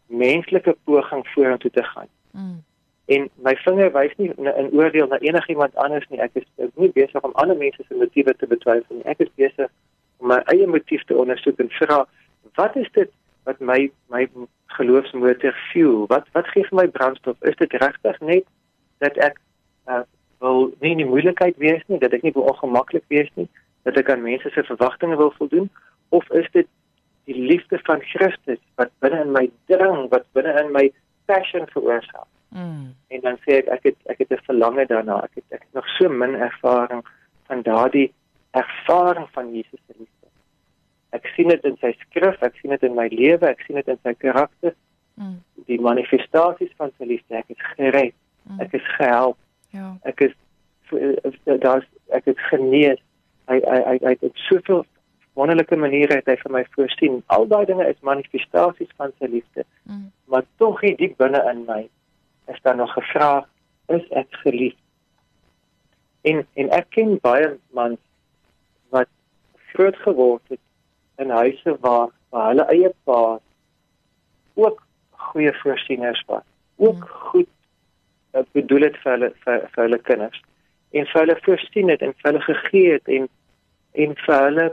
menslike 0.07 0.77
poging 0.85 1.27
vorentoe 1.29 1.71
te 1.71 1.83
gaan. 1.83 2.09
Mm. 2.31 2.63
En 3.05 3.29
my 3.35 3.57
vinger 3.57 3.93
wys 3.93 4.15
nie 4.17 4.33
in, 4.37 4.57
in 4.57 4.71
oordeel 4.73 5.07
na 5.07 5.19
enigiemand 5.19 5.77
anders 5.77 6.07
nie. 6.09 6.21
Ek 6.21 6.31
is, 6.35 6.47
ek 6.57 6.73
is 6.73 6.81
nie 6.81 6.91
besig 6.97 7.23
om 7.23 7.35
ander 7.39 7.57
mense 7.57 7.85
se 7.89 7.95
motiewe 7.95 8.35
te 8.37 8.47
betwyfel 8.47 8.97
nie. 8.97 9.05
Ek 9.05 9.21
is 9.23 9.31
besig 9.37 9.71
om 10.17 10.33
my 10.33 10.41
eie 10.53 10.67
motief 10.67 11.05
te 11.05 11.17
ondersoek 11.17 11.61
en 11.63 11.71
vra 11.79 12.01
wat 12.59 12.77
is 12.77 12.91
dit 12.97 13.11
wat 13.45 13.61
my 13.61 13.91
my 14.09 14.27
geloofsmotor 14.79 15.55
fuel? 15.71 16.07
Wat 16.11 16.27
wat 16.33 16.49
gee 16.55 16.67
vir 16.71 16.81
my 16.81 16.89
brandstof? 16.89 17.37
Is 17.43 17.57
dit 17.61 17.73
regtig 17.83 18.21
net 18.21 18.49
dat 19.05 19.19
ek 19.23 19.39
uh, 19.87 20.03
wil 20.41 20.73
nie 20.81 20.95
in 20.97 21.03
die 21.05 21.11
moeilikheid 21.11 21.61
wees 21.63 21.83
nie, 21.87 22.01
dat 22.03 22.17
ek 22.17 22.25
nie 22.27 22.33
wil 22.35 22.49
ongemaklik 22.51 23.05
wees 23.13 23.31
nie, 23.39 23.47
dat 23.85 23.97
ek 24.01 24.11
aan 24.11 24.23
mense 24.25 24.51
se 24.51 24.63
verwagtinge 24.65 25.17
wil 25.17 25.31
voldoen 25.39 25.71
of 26.09 26.31
is 26.31 26.49
dit 26.53 26.67
die 27.25 27.39
liefde 27.41 27.79
van 27.89 28.01
Christus 28.01 28.61
wat 28.77 28.91
binne 29.01 29.21
in 29.25 29.33
my 29.33 29.47
dring, 29.71 30.09
wat 30.13 30.27
binne 30.37 30.53
in 30.61 30.73
my 30.73 30.91
passion 31.27 31.67
veroorsaak? 31.73 32.29
Mm. 32.55 32.95
en 33.11 33.21
dan 33.21 33.37
sê 33.43 33.57
ek 33.59 33.67
ek 33.69 33.83
het 33.89 33.97
ek 34.13 34.19
het 34.19 34.31
'n 34.33 34.45
verlange 34.47 34.85
daarna. 34.87 35.17
Ek 35.25 35.35
het 35.35 35.45
ek 35.51 35.63
het 35.67 35.73
nog 35.75 35.87
so 35.99 36.09
min 36.09 36.35
ervaring 36.35 37.03
van 37.49 37.63
daardie 37.63 38.13
ervaring 38.53 39.27
van 39.33 39.51
Jesus 39.55 39.81
se 39.87 39.95
liefde. 39.99 40.29
Ek 41.11 41.27
sien 41.35 41.49
dit 41.49 41.65
in 41.65 41.77
sy 41.81 41.93
skrif, 41.99 42.43
ek 42.43 42.55
sien 42.61 42.71
dit 42.71 42.83
in 42.83 42.95
my 42.95 43.09
lewe, 43.11 43.47
ek 43.49 43.61
sien 43.67 43.77
dit 43.77 43.89
in 43.89 43.99
sy 44.03 44.15
karakter, 44.15 44.75
Mm. 45.17 45.43
die 45.67 45.81
manifestasies 45.81 46.71
van 46.77 46.91
sy 46.99 47.05
liefde. 47.05 47.35
Ek 47.37 47.49
is 47.49 47.63
gered, 47.77 48.15
Mm. 48.47 48.61
ek 48.61 48.73
is 48.75 48.87
gehelp, 48.99 49.37
Ja. 49.73 49.97
ek 50.05 50.21
is 50.21 50.33
daar's 51.61 51.85
ek 52.13 52.27
is 52.27 52.39
genees. 52.51 52.99
Hy 53.49 53.61
hy 53.61 53.81
hy 53.85 53.99
hy 54.03 54.09
het 54.15 54.23
op 54.23 54.37
soveel 54.37 54.85
wonderlike 55.35 55.77
maniere 55.77 56.15
het 56.15 56.27
hy 56.27 56.37
vir 56.37 56.53
my 56.53 56.65
voorsien. 56.77 57.23
Al 57.27 57.47
daai 57.47 57.65
dinge 57.67 57.87
is 57.89 58.01
manifestasies 58.01 58.93
van 58.97 59.13
sy 59.19 59.27
liefde 59.27 59.65
Mm. 59.85 60.11
maar 60.25 60.45
tog 60.57 60.81
hier 60.81 60.97
diep 60.97 61.17
binne 61.19 61.41
in 61.51 61.65
my 61.67 61.89
is 62.49 62.61
daar 62.63 62.77
nog 62.77 62.97
'n 62.97 63.03
vraag 63.13 63.45
is 63.89 64.05
ek 64.11 64.27
geliefd 64.31 64.81
en 66.23 66.47
en 66.55 66.71
ek 66.71 66.87
ken 66.91 67.19
baie 67.23 67.59
mans 67.71 67.99
wat 68.91 69.09
groot 69.73 69.97
geword 69.97 70.43
het 70.49 70.61
in 71.19 71.31
huise 71.31 71.77
waar 71.81 72.09
waar 72.31 72.49
hulle 72.49 72.65
eie 72.73 72.93
pa 73.05 73.39
ook 74.55 74.83
goeie 75.11 75.53
voorsieners 75.63 76.25
was 76.27 76.43
ook 76.77 76.95
Mm. 76.97 77.09
goed 77.09 77.49
uh, 78.33 78.43
bedoel 78.53 78.81
het 78.81 78.97
vir 78.97 79.13
hulle 79.13 79.33
vir, 79.45 79.69
vir 79.75 79.83
hulle 79.85 79.99
kinders 79.99 80.41
en 80.95 81.07
vir 81.13 81.21
hulle 81.21 81.39
voorsien 81.47 81.93
het 81.93 82.03
en 82.03 82.15
vir 82.19 82.31
hulle 82.31 82.45
gegee 82.49 82.93
het 82.97 83.15
en 83.19 83.29
en 84.05 84.19
vir 84.27 84.45
hulle 84.49 84.67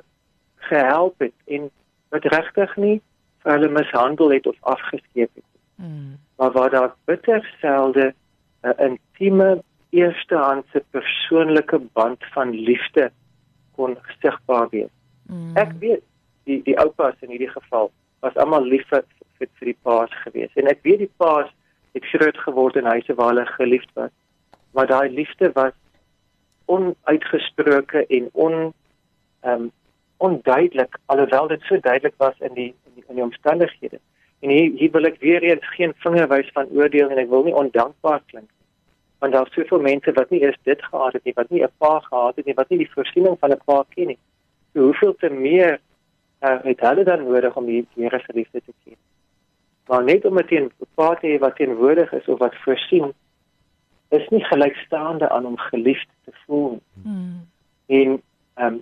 gehelp 0.72 1.26
het 1.26 1.56
en 1.58 1.70
wat 2.14 2.28
regtig 2.34 2.76
nie 2.78 2.98
vir 3.44 3.58
hulle 3.58 3.72
mishandel 3.78 4.36
het 4.38 4.48
of 4.48 4.60
afgeskeep 4.76 5.30
het 5.36 5.50
Mm. 5.82 6.18
maar 6.38 6.52
waar 6.52 6.70
daar 6.70 6.96
bitter 7.06 7.56
selde 7.62 8.14
'n 8.62 8.74
intieme 8.78 9.64
eerstehandse 9.90 10.84
persoonlike 10.90 11.80
band 11.94 12.26
van 12.32 12.50
liefde 12.50 13.12
kon 13.76 13.98
sigbaar 14.20 14.70
wees. 14.70 14.94
Mm. 15.24 15.58
Ek 15.58 15.72
weet 15.80 16.04
die 16.44 16.62
die 16.64 16.80
oupas 16.80 17.14
in 17.20 17.30
hierdie 17.30 17.50
geval 17.50 17.92
was 18.20 18.36
almal 18.36 18.64
lief 18.64 18.88
vir 18.88 19.04
vir, 19.38 19.48
vir 19.54 19.66
die 19.66 19.78
paas 19.82 20.14
gewees 20.24 20.54
en 20.54 20.68
ek 20.68 20.80
weet 20.82 20.98
die 20.98 21.14
paas 21.18 21.50
het 21.94 22.06
groot 22.06 22.38
geword 22.38 22.76
in 22.76 22.86
huise 22.86 23.14
waar 23.14 23.34
hulle 23.34 23.46
geliefd 23.46 23.92
was. 23.94 24.12
Maar 24.74 24.88
daai 24.88 25.10
liefde 25.10 25.52
was 25.54 25.74
onuitgesproke 26.76 28.06
en 28.08 28.30
on 28.32 28.58
ehm 29.42 29.62
um, 29.62 29.72
onduidelik 30.22 30.98
alhoewel 31.06 31.48
dit 31.48 31.62
so 31.62 31.80
duidelik 31.80 32.14
was 32.18 32.38
in 32.40 32.54
die 32.54 32.74
in 32.86 32.92
die, 32.96 33.04
in 33.08 33.16
die 33.16 33.24
omstandighede. 33.24 34.00
En 34.40 34.50
hier 34.50 34.72
hier 34.78 34.92
wil 34.92 35.08
ek 35.10 35.20
weer 35.20 35.44
eens 35.44 35.68
geen 35.76 35.94
vingerwys 36.04 36.50
van 36.54 36.70
oordeel 36.78 37.10
en 37.10 37.22
ek 37.22 37.30
wil 37.30 37.44
nie 37.48 37.56
ondankbaar 37.64 38.22
klink 38.26 38.50
nie. 38.50 38.60
Want 39.22 39.34
daar 39.34 39.48
is 39.50 39.54
soveel 39.58 39.82
mense 39.86 40.14
wat 40.18 40.30
nie 40.30 40.42
eers 40.42 40.60
dit 40.70 40.84
gehad 40.84 41.18
het 41.18 41.24
nie, 41.24 41.34
wat 41.38 41.50
nie 41.50 41.64
'n 41.64 41.74
pa 41.78 42.00
gehad 42.00 42.36
het 42.36 42.46
nie, 42.46 42.58
wat 42.58 42.70
nie 42.70 42.82
die 42.84 42.92
voorsiening 42.94 43.38
van 43.40 43.52
'n 43.52 43.62
pa 43.66 43.84
ken 43.96 44.08
nie. 44.14 44.20
So 44.74 44.82
hoeveel 44.82 45.16
te 45.16 45.30
meer 45.30 45.80
uh, 46.42 46.60
het 46.64 46.80
hulle 46.80 47.04
dan 47.04 47.24
nodig 47.24 47.56
om 47.56 47.66
die 47.66 47.88
Here 47.96 48.20
se 48.20 48.34
liefde 48.34 48.62
te 48.66 48.74
ken? 48.84 48.98
Maar 49.88 50.04
net 50.04 50.26
om 50.26 50.38
'n 50.38 50.72
pa 50.96 51.16
te 51.16 51.28
hê 51.28 51.40
wat 51.40 51.56
teenwoordig 51.56 52.14
is 52.14 52.28
of 52.28 52.40
wat 52.40 52.56
voorsien 52.56 53.14
is 54.12 54.28
nie 54.30 54.44
gelykstaande 54.44 55.30
aan 55.30 55.46
om 55.46 55.58
geliefd 55.58 56.08
te 56.24 56.32
voel. 56.46 56.80
Hmm. 57.04 57.48
En 57.86 58.22
ehm 58.54 58.74
um, 58.74 58.82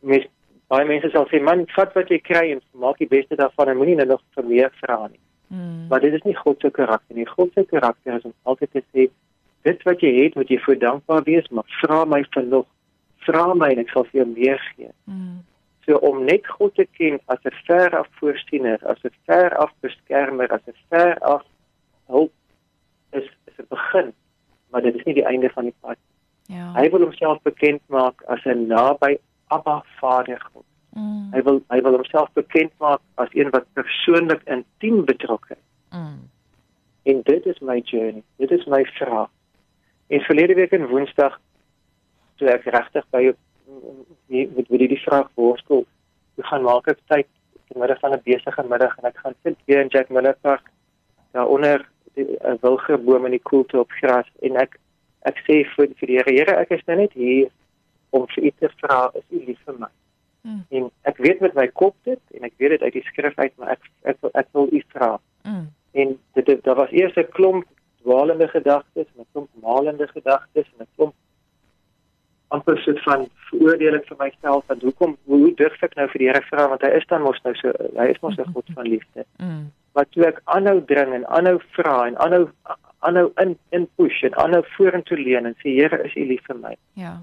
mes 0.00 0.26
baie 0.70 0.86
mense 0.86 1.08
sal 1.10 1.26
sê 1.30 1.40
man, 1.42 1.64
vat 1.74 1.94
wat 1.96 2.10
jy 2.12 2.20
kry 2.22 2.44
en 2.54 2.60
maak 2.82 3.00
die 3.02 3.08
beste 3.10 3.36
daarvan 3.40 3.72
en 3.72 3.80
moenie 3.80 3.96
nou 3.98 4.06
nog 4.12 4.22
vir 4.36 4.46
meer 4.46 4.70
vra 4.82 4.98
nie. 5.06 5.22
Hmm. 5.48 5.86
Maar 5.88 6.04
dit 6.04 6.14
is 6.14 6.26
nie 6.28 6.36
God 6.36 6.60
se 6.60 6.70
karakter 6.70 7.16
nie. 7.16 7.26
God 7.26 7.52
se 7.56 7.64
karakter 7.72 8.18
is 8.18 8.28
om 8.28 8.36
altyd 8.52 8.72
te 8.76 8.84
sê 8.92 9.08
dit 9.68 9.82
wat 9.88 10.04
jy 10.04 10.12
het, 10.18 10.36
moet 10.38 10.52
jy 10.52 10.60
voor 10.64 10.78
dankbaar 10.84 11.24
wees, 11.26 11.48
maar 11.48 11.66
vra 11.80 12.04
my 12.04 12.20
vir 12.36 12.46
nog. 12.52 12.68
Vra 13.26 13.48
my 13.54 13.72
en 13.74 13.82
ek 13.82 13.90
sal 13.96 14.06
vir 14.12 14.22
jou 14.22 14.28
meer 14.30 14.62
gee. 14.68 14.92
Hmm. 15.08 15.40
So 15.88 15.98
om 16.06 16.22
net 16.28 16.46
God 16.60 16.76
te 16.76 16.86
ken 17.00 17.18
as 17.32 17.40
'n 17.44 17.56
ver 17.66 17.96
af 17.96 18.08
voorsiener, 18.20 18.78
as 18.84 19.04
'n 19.04 19.16
ver 19.26 19.56
af 19.56 19.72
beskermer, 19.80 20.52
as 20.52 20.68
'n 20.68 20.76
ver 20.88 21.18
af 21.18 21.44
hulp 22.06 22.32
is 23.12 23.26
is 23.48 23.58
'n 23.58 23.66
begin 23.68 24.12
maar 24.70 24.82
dit 24.82 24.94
is 24.94 25.04
nie 25.04 25.14
die 25.14 25.26
einde 25.26 25.50
van 25.50 25.64
die 25.64 25.74
pad. 25.80 25.96
Ja. 26.50 26.72
Hy 26.74 26.88
wil 26.90 27.06
homself 27.06 27.42
bekend 27.42 27.82
maak 27.86 28.22
as 28.26 28.44
'n 28.44 28.66
naby 28.66 29.18
Abba 29.48 29.84
Vader 30.00 30.40
God. 30.52 30.64
Mm. 30.94 31.30
Hy 31.32 31.42
wil 31.42 31.62
hy 31.68 31.80
wil 31.80 31.92
homself 31.92 32.30
bekend 32.32 32.72
maak 32.78 33.00
as 33.14 33.28
een 33.32 33.50
wat 33.50 33.66
persoonlik 33.72 34.42
intiem 34.44 35.04
betrokke 35.04 35.54
is. 35.54 35.68
Mm. 35.98 36.30
En 37.02 37.22
dit 37.22 37.46
is 37.46 37.58
my 37.58 37.80
journey. 37.84 38.22
Dit 38.36 38.50
is 38.50 38.64
my 38.66 38.84
vraag. 38.84 39.28
En 40.06 40.20
verlede 40.20 40.54
week 40.54 40.72
in 40.72 40.86
Woensdag 40.86 41.40
toe 42.36 42.48
ek 42.48 42.64
regtig 42.64 43.06
by 43.10 43.30
met 44.28 44.68
wie 44.68 44.88
die 44.88 45.02
vraag 45.02 45.30
voorstel, 45.34 45.84
hoe 46.34 46.44
gaan 46.44 46.62
maak 46.62 46.88
ek 46.90 46.98
tyd 47.06 47.26
in 47.54 47.74
die 47.74 47.80
middag 47.82 48.00
van 48.00 48.12
'n 48.12 48.22
besige 48.24 48.62
middag 48.62 48.98
en 48.98 49.04
ek 49.04 49.18
gaan 49.22 49.34
sit 49.42 49.56
weer 49.64 49.80
in 49.80 49.88
Jack 49.88 50.08
Miller 50.08 50.36
Park 50.40 50.70
daaronder 51.32 51.89
'n 52.16 52.58
wilgeboom 52.60 53.24
in 53.24 53.30
die 53.30 53.46
koelte 53.50 53.78
op 53.78 53.90
gras 53.90 54.26
en 54.40 54.56
ek 54.56 54.78
ek 55.28 55.40
sê 55.46 55.56
vir 55.76 55.88
vir 56.00 56.08
die 56.08 56.22
Here, 56.24 56.56
ek 56.56 56.70
is 56.70 56.84
nou 56.86 56.96
net 56.96 57.12
hier 57.12 57.50
om 58.10 58.26
vir 58.34 58.44
u 58.44 58.50
te 58.58 58.70
vra, 58.80 59.10
is 59.14 59.26
u 59.30 59.44
lief 59.46 59.58
vir 59.64 59.76
my? 59.78 59.90
Mm. 60.42 60.62
En 60.70 60.90
ek 61.02 61.16
weet 61.16 61.40
met 61.40 61.54
my 61.54 61.66
kop 61.68 61.96
dit 62.08 62.20
en 62.34 62.46
ek 62.48 62.54
weet 62.56 62.70
dit 62.76 62.82
uit 62.82 62.92
die 62.92 63.06
skrif 63.08 63.36
uit, 63.38 63.52
maar 63.58 63.74
ek 63.76 63.82
ek, 64.02 64.16
ek, 64.22 64.30
ek 64.34 64.48
wil 64.56 64.68
u 64.72 64.82
vra. 64.94 65.10
Mm. 65.44 65.66
En 65.92 66.18
dit, 66.34 66.46
dit 66.46 66.62
daar 66.64 66.76
was 66.76 66.92
eers 66.92 67.16
'n 67.16 67.28
klomp 67.36 67.66
dwaalende 68.02 68.48
gedagtes, 68.48 69.08
'n 69.16 69.26
klomp 69.32 69.50
malende 69.62 70.08
gedagtes 70.08 70.66
en 70.72 70.84
'n 70.84 70.94
klomp 70.96 71.14
amper 72.48 72.78
soort 72.78 73.02
van 73.02 73.28
veroordeling 73.50 74.04
vir 74.06 74.16
myself 74.18 74.64
en 74.70 74.80
hoekom 74.82 75.16
hoe 75.24 75.54
durf 75.54 75.82
ek 75.82 75.94
nou 75.94 76.08
vir 76.08 76.18
die 76.18 76.28
Here 76.28 76.42
vra 76.48 76.68
want 76.68 76.82
hy 76.82 76.88
is 76.98 77.06
dan 77.06 77.22
mos 77.22 77.38
nou 77.44 77.54
so 77.54 77.70
hy 77.96 78.08
is 78.10 78.20
mos 78.20 78.38
'n 78.38 78.52
God 78.54 78.66
van 78.74 78.88
liefde. 78.88 79.24
Mm 79.38 79.70
wat 79.98 80.10
toe 80.12 80.26
ek 80.26 80.40
aanhou 80.44 80.78
dring 80.92 81.14
en 81.14 81.26
aanhou 81.26 81.58
vra 81.76 81.96
en 82.06 82.16
aanhou 82.24 82.46
aanhou 83.00 83.32
in 83.42 83.56
in 83.76 83.88
push 83.96 84.22
en 84.28 84.36
aanhou 84.44 84.62
vorentoe 84.76 85.18
leun 85.18 85.46
en 85.46 85.56
sê 85.62 85.74
Here 85.78 86.02
is 86.04 86.16
U 86.16 86.24
lief 86.32 86.44
vir 86.46 86.58
my. 86.58 86.74
Ja. 86.94 87.14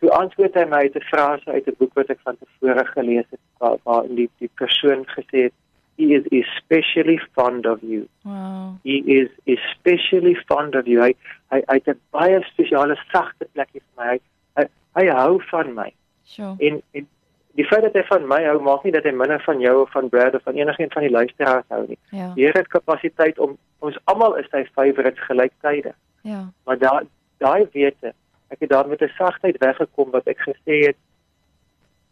Toe 0.00 0.10
antwoord 0.12 0.56
hy 0.58 0.64
my 0.70 0.80
uit 0.86 0.96
'n 0.96 1.08
frase 1.10 1.50
uit 1.50 1.68
'n 1.68 1.76
boek 1.78 1.94
wat 1.94 2.10
ek 2.10 2.20
van 2.24 2.36
tevore 2.38 2.84
gelees 2.86 3.28
het 3.30 3.40
waar, 3.58 3.78
waar 3.84 4.04
in 4.04 4.14
die 4.14 4.30
die 4.38 4.50
persoon 4.62 5.04
gesê 5.16 5.48
het 5.48 5.54
he 5.96 6.14
is 6.14 6.26
especially 6.32 7.20
fond 7.34 7.66
of 7.66 7.80
you. 7.82 8.08
Wow. 8.24 8.78
He 8.82 8.96
is 9.06 9.30
especially 9.46 10.36
fond 10.48 10.74
of 10.74 10.86
you. 10.86 11.00
Hy 11.00 11.14
hy 11.52 11.62
hy 11.68 11.74
het 11.74 11.88
'n 11.88 12.00
baie 12.10 12.42
spesiale 12.52 12.96
sagte 13.12 13.46
plekkie 13.52 13.82
vir 13.82 13.94
my. 13.96 14.08
Hy 14.12 14.18
hy, 14.56 14.68
hy 14.96 15.06
hou 15.06 15.40
van 15.50 15.74
my. 15.74 15.92
Sure. 16.24 16.56
En 16.58 16.82
en 16.92 17.06
die 17.54 17.66
feit 17.66 17.84
dat 17.86 17.94
hy 17.94 18.02
van 18.08 18.26
my 18.30 18.40
hou 18.48 18.56
maak 18.66 18.82
nie 18.84 18.92
dat 18.94 19.06
hy 19.06 19.12
minder 19.14 19.42
van 19.44 19.60
jou 19.62 19.74
of 19.84 19.92
van 19.94 20.08
Brad 20.10 20.34
of 20.34 20.42
van 20.42 20.58
enigiemand 20.58 20.96
van 20.96 21.06
die 21.06 21.14
luisteraars 21.14 21.66
hou 21.68 21.84
nie. 21.86 21.98
Ja. 22.10 22.32
Die 22.34 22.46
Here 22.46 22.58
het 22.58 22.70
kapasiteit 22.72 23.38
om 23.38 23.56
ons 23.84 23.98
almal 24.10 24.38
is 24.40 24.48
sy 24.50 24.64
favorites 24.74 25.22
gelyktydig. 25.28 25.94
Ja. 26.26 26.44
Maar 26.66 26.80
daai 26.82 27.04
daai 27.42 27.66
wete, 27.74 28.14
ek 28.54 28.64
het 28.64 28.70
daar 28.70 28.88
met 28.88 29.02
'n 29.02 29.12
sagtheid 29.18 29.58
weggekom 29.58 30.10
wat 30.10 30.26
ek 30.26 30.40
gesê 30.48 30.86
het 30.86 30.96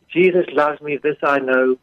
Jesus 0.07 0.47
loves 0.53 0.81
me 0.81 0.99
this 1.01 1.19
I 1.23 1.39
know 1.39 1.79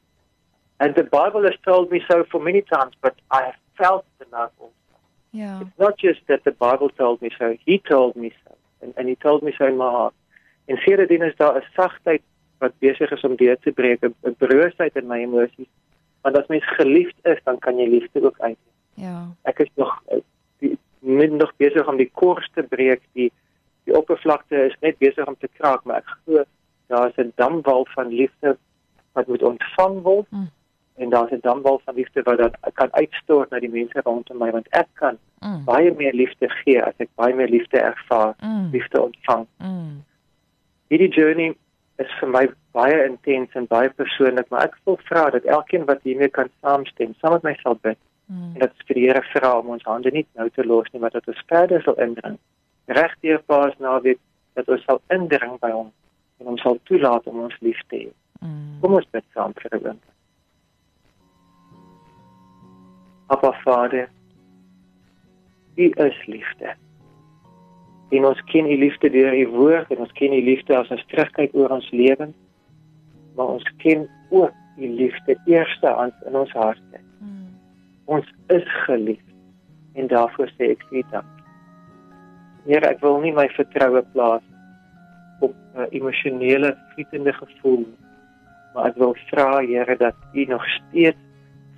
and 0.79 0.95
the 0.95 1.03
Bible 1.03 1.43
has 1.43 1.57
told 1.63 1.91
me 1.91 1.99
so 2.07 2.23
for 2.29 2.41
many 2.41 2.61
times 2.61 2.93
but 3.01 3.15
I 3.31 3.43
have 3.43 3.59
felt 3.75 4.05
the 4.19 4.25
love 4.31 4.51
also. 4.59 4.95
Yeah. 5.31 5.61
It's 5.61 5.77
not 5.77 5.97
just 5.97 6.21
that 6.27 6.43
the 6.43 6.51
Bible 6.51 6.89
told 6.89 7.21
me 7.21 7.29
so, 7.37 7.57
he 7.65 7.79
told 7.79 8.15
me 8.15 8.31
so 8.43 8.55
and 8.81 8.93
and 8.95 9.07
he 9.09 9.15
told 9.15 9.43
me 9.43 9.51
so 9.57 9.65
in 9.65 9.77
my 9.77 9.91
heart. 9.91 10.13
En 10.65 10.77
sedertdien 10.77 11.21
is 11.21 11.35
daar 11.35 11.55
'n 11.55 11.65
sagtheid 11.73 12.21
wat 12.59 12.79
besig 12.79 13.11
is 13.11 13.23
om 13.23 13.35
deur 13.35 13.57
te 13.59 13.71
breek, 13.71 14.03
'n 14.03 14.35
broosheid 14.37 14.95
in 14.95 15.07
my 15.07 15.19
emosies. 15.23 15.71
Want 16.21 16.37
as 16.37 16.47
mens 16.47 16.65
geliefd 16.75 17.15
is, 17.23 17.39
dan 17.43 17.59
kan 17.59 17.77
jy 17.77 17.87
liefde 17.87 18.23
ook 18.23 18.39
uit. 18.39 18.57
Ja. 18.93 19.27
Ek 19.43 19.59
is 19.59 19.69
nog 19.75 20.03
eh, 20.07 20.19
die 20.59 20.77
min 20.99 21.35
nog 21.35 21.53
besig 21.57 21.87
om 21.87 21.97
die 21.97 22.11
kors 22.13 22.49
te 22.53 22.63
breek, 22.63 23.01
die 23.13 23.31
die 23.83 23.97
oppervlakte 23.97 24.65
is 24.65 24.75
net 24.81 24.97
besig 24.97 25.25
om 25.27 25.35
te 25.39 25.49
kraak, 25.57 25.83
maar 25.83 26.03
ek 26.03 26.17
glo 26.23 26.43
daar 26.89 27.07
is 27.09 27.17
'n 27.25 27.31
damwal 27.35 27.85
van 27.89 28.07
liefde 28.07 28.57
wat 29.11 29.27
moet 29.27 29.43
ontvang 29.43 30.01
word. 30.01 30.31
Mm. 30.31 30.49
En 30.95 31.09
daar 31.09 31.25
is 31.31 31.37
'n 31.37 31.41
damwal 31.41 31.81
van 31.85 31.95
liefde 31.95 32.21
wat 32.21 32.37
dat 32.37 32.57
kan 32.73 32.93
uitstort 32.93 33.49
na 33.49 33.59
die 33.59 33.69
mense 33.69 34.01
rondom 34.03 34.37
my 34.37 34.51
want 34.51 34.67
ek 34.69 34.87
kan 34.93 35.17
mm. 35.39 35.63
baie 35.63 35.93
meer 35.93 36.13
liefde 36.13 36.49
gee 36.49 36.83
as 36.83 36.93
ek 36.97 37.09
baie 37.15 37.33
meer 37.33 37.49
liefde 37.49 37.79
ervaar, 37.79 38.35
mm. 38.43 38.69
liefde 38.71 39.01
ontvang. 39.01 39.47
Mm. 39.57 40.03
Hierdie 40.87 41.13
journey 41.13 41.55
is 41.99 42.11
vir 42.19 42.31
my 42.31 42.43
baie 42.75 42.99
intens 43.05 43.55
en 43.59 43.67
baie 43.67 43.89
persoonlik, 44.01 44.47
maar 44.49 44.69
ek 44.69 44.77
wil 44.87 44.97
vra 45.09 45.25
dat 45.35 45.47
elkeen 45.57 45.85
wat 45.89 46.03
hiermee 46.07 46.31
kan 46.31 46.51
saamstem, 46.63 47.15
saam 47.19 47.35
met 47.37 47.47
my 47.47 47.55
sal 47.59 47.77
bid. 47.83 47.99
Mm. 48.29 48.53
En 48.53 48.63
dat 48.63 48.85
vir 48.87 48.99
die 48.99 49.05
Here 49.07 49.23
vra 49.33 49.55
om 49.59 49.73
ons 49.75 49.87
hande 49.89 50.11
nie 50.15 50.25
nou 50.39 50.47
te 50.55 50.65
los 50.65 50.87
nie, 50.93 51.01
maar 51.03 51.15
dat 51.15 51.27
ons 51.27 51.45
verder 51.51 51.83
sal 51.83 51.99
indring. 52.05 52.37
Regdeur 52.99 53.41
Paas 53.51 53.75
naweek 53.83 54.21
dat 54.57 54.69
ons 54.69 54.85
sal 54.87 55.01
indring 55.15 55.57
by 55.63 55.71
hom 55.75 55.91
en 56.39 56.53
ons 56.53 56.61
sal 56.63 56.79
toelaat 56.89 57.27
om 57.27 57.43
ons 57.47 57.57
lief 57.65 57.81
te 57.87 58.05
hê. 58.05 58.11
Mm. 58.39 58.77
Kom 58.83 58.95
ons 58.99 59.11
bid 59.11 59.25
saam 59.35 59.55
vir 59.59 59.79
hom. 59.79 59.99
Appa 63.29 63.51
Vader, 63.63 64.07
U 65.79 65.85
is 66.03 66.23
liefde 66.27 66.75
en 68.09 68.25
ons 68.25 68.41
ken 68.51 68.65
u 68.65 68.77
liefde 68.77 69.09
deur 69.09 69.33
u 69.33 69.47
woord 69.47 69.91
en 69.93 70.05
ons 70.05 70.13
ken 70.17 70.33
u 70.33 70.41
liefde 70.43 70.77
as 70.77 70.89
ons 70.93 71.05
terugkyk 71.11 71.53
oor 71.53 71.75
ons 71.77 71.89
lewens 71.91 72.35
maar 73.35 73.55
ons 73.55 73.67
ken 73.83 74.07
ook 74.29 74.55
u 74.77 74.87
liefde 74.87 75.35
eerstehands 75.45 76.15
in 76.27 76.35
ons 76.35 76.51
harte. 76.51 76.99
Mm. 77.19 77.47
ons 78.05 78.33
is 78.47 78.67
geliefd 78.85 79.35
en 79.93 80.07
daarvoor 80.07 80.51
sê 80.57 80.71
ek 80.73 80.83
u 80.91 81.03
dank. 81.11 81.35
Here 82.65 82.87
ek 82.87 83.01
wil 83.03 83.19
nie 83.23 83.33
my 83.35 83.47
vertroue 83.55 84.03
plaas 84.13 84.45
op 85.39 85.53
'n 85.53 85.81
uh, 85.81 85.87
emosionele 85.89 86.75
vlietende 86.93 87.33
gevoel 87.33 87.85
maar 88.73 88.91
ek 88.91 88.95
wil 88.95 89.15
vra 89.29 89.59
Here 89.65 89.95
dat 89.97 90.15
u 90.33 90.45
nog 90.45 90.65
steeds 90.69 91.17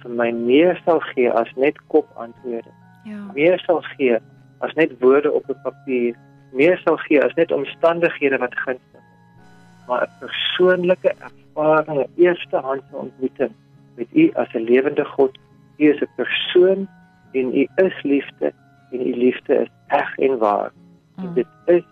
vir 0.01 0.11
my 0.11 0.31
meer 0.31 0.81
sal 0.85 0.99
gee 1.13 1.31
as 1.31 1.49
net 1.55 1.77
kop 1.87 2.07
antwoorde. 2.15 2.73
Ja. 3.05 3.21
Meer 3.33 3.59
sal 3.65 3.81
gee 3.81 4.19
as 4.65 4.73
net 4.79 4.93
woorde 4.99 5.31
op 5.31 5.49
'n 5.49 5.61
papier 5.63 6.15
meer 6.51 6.77
sal 6.83 6.97
gee 6.97 7.23
as 7.23 7.33
net 7.33 7.51
omstandighede 7.51 8.37
wat 8.37 8.55
gunstig 8.55 9.01
is. 9.01 9.87
Maar 9.87 10.01
'n 10.03 10.17
persoonlike 10.19 11.13
ervaring 11.27 11.99
'n 11.99 12.11
eerstehandse 12.15 12.95
ontmoeting 13.05 13.53
met 13.95 14.07
u 14.11 14.31
as 14.33 14.53
'n 14.53 14.67
lewende 14.71 15.05
God 15.05 15.37
u 15.77 15.89
is 15.89 16.01
'n 16.01 16.15
persoon 16.15 16.87
en 17.31 17.55
u 17.57 17.67
is 17.75 18.03
liefde 18.03 18.53
en 18.91 19.07
u 19.07 19.13
liefde 19.15 19.55
is 19.55 19.69
eg 19.87 20.17
en 20.17 20.37
waar. 20.37 20.71
En 21.17 21.27
mm. 21.27 21.33
dit 21.33 21.47
is 21.65 21.83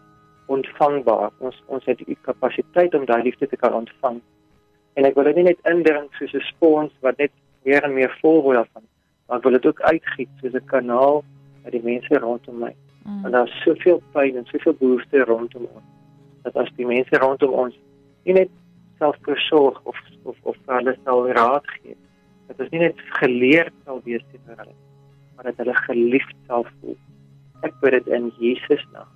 ontvangbaar. 0.45 1.29
Ons 1.37 1.63
ons 1.65 1.85
het 1.85 1.97
die 1.97 2.17
kapasiteit 2.21 2.93
om 2.93 3.05
daai 3.05 3.23
liefde 3.23 3.47
te 3.47 3.55
kan 3.55 3.73
ontvang. 3.73 4.21
En 4.93 5.05
ek 5.05 5.13
wil 5.13 5.23
dit 5.23 5.35
nie 5.35 5.43
net 5.43 5.59
indrink 5.63 6.13
soos 6.13 6.33
'n 6.33 6.39
spons 6.39 6.91
wat 6.99 7.17
net 7.17 7.31
meer 7.63 7.83
en 7.83 7.93
meer 7.93 8.17
vol 8.21 8.41
word 8.41 8.67
van 8.73 8.83
maar 9.29 9.37
ek 9.37 9.43
wil 9.45 9.57
dit 9.57 9.65
ook 9.69 9.81
uitgiet 9.81 10.29
soos 10.41 10.53
'n 10.57 10.65
kanaal 10.65 11.23
vir 11.69 11.77
die 11.77 11.85
mense 11.85 12.19
rondom 12.19 12.59
my. 12.65 12.73
Mm. 13.05 13.21
Want 13.21 13.33
daar's 13.33 13.61
soveel 13.63 14.01
pyn 14.13 14.37
en 14.37 14.47
soveel 14.49 14.75
behoeftes 14.81 15.27
rondom 15.29 15.67
ons. 15.69 15.87
Dat 16.43 16.57
as 16.57 16.69
die 16.77 16.87
mense 16.87 17.21
rondom 17.21 17.53
ons 17.65 17.77
nie 18.25 18.35
net 18.41 18.51
selfversorg 18.99 19.79
of 19.83 19.97
of 20.23 20.37
of 20.49 20.57
hulle 20.67 20.95
sal 21.05 21.27
raad 21.37 21.67
gee. 21.77 21.95
Dat 22.49 22.65
ons 22.65 22.73
nie 22.73 22.83
net 22.87 23.01
geleerd 23.21 23.73
sal 23.85 24.01
wees 24.05 24.25
teenoor 24.31 24.63
hulle, 24.65 24.77
maar 25.35 25.51
dat 25.51 25.61
hulle 25.61 25.75
geliefd 25.85 26.37
sal 26.47 26.65
voel. 26.79 26.97
Ek 27.67 27.75
bid 27.83 27.99
dit 27.99 28.13
in 28.15 28.31
Jesus 28.39 28.85
naam. 28.93 29.11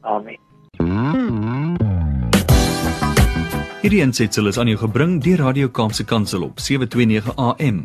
Amen. 0.00 0.40
Hierdie 3.80 4.02
aansetsel 4.04 4.48
is 4.48 4.58
aan 4.60 4.68
jou 4.68 4.78
gebring 4.80 5.18
deur 5.24 5.40
Radio 5.40 5.68
Kaapse 5.68 6.04
Kansel 6.04 6.44
op 6.44 6.60
729 6.60 7.36
AM. 7.36 7.84